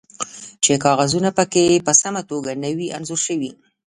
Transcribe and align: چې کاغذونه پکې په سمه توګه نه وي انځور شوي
چې 0.63 0.73
کاغذونه 0.85 1.29
پکې 1.37 1.83
په 1.85 1.93
سمه 2.01 2.21
توګه 2.29 2.51
نه 2.63 2.69
وي 2.77 2.87
انځور 2.97 3.19
شوي 3.27 3.51